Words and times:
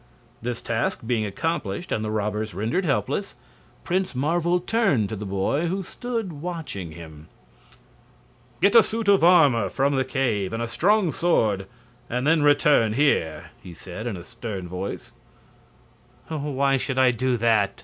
This 0.41 0.63
task 0.63 1.01
being 1.05 1.27
accomplished 1.27 1.91
and 1.91 2.03
the 2.03 2.09
robbers 2.09 2.55
rendered 2.55 2.85
helpless, 2.85 3.35
Prince 3.83 4.15
Marvel 4.15 4.59
turned 4.59 5.09
to 5.09 5.15
the 5.15 5.27
boy 5.27 5.67
who 5.67 5.83
stood 5.83 6.33
watching 6.33 6.93
him. 6.93 7.27
"Get 8.63 8.73
a 8.73 8.81
suit 8.81 9.07
of 9.07 9.23
armor 9.23 9.69
from 9.69 9.95
the 9.95 10.03
cave, 10.03 10.53
and 10.53 10.63
a 10.63 10.67
strong 10.67 11.11
sword, 11.11 11.67
and 12.09 12.25
then 12.25 12.41
return 12.41 12.93
here," 12.93 13.51
he 13.61 13.75
said, 13.75 14.07
in 14.07 14.17
a 14.17 14.23
stern 14.23 14.67
voice. 14.67 15.11
"Why 16.29 16.77
should 16.77 16.97
I 16.97 17.11
do 17.11 17.37
that?" 17.37 17.79